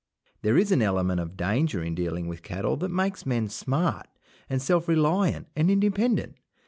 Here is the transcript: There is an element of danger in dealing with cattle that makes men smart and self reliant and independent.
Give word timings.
There 0.41 0.57
is 0.57 0.71
an 0.71 0.81
element 0.81 1.19
of 1.19 1.37
danger 1.37 1.83
in 1.83 1.93
dealing 1.93 2.27
with 2.27 2.41
cattle 2.41 2.75
that 2.77 2.89
makes 2.89 3.23
men 3.23 3.49
smart 3.49 4.07
and 4.49 4.59
self 4.59 4.87
reliant 4.87 5.45
and 5.55 5.69
independent. 5.69 6.37